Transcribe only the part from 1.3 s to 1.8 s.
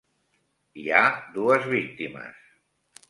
dues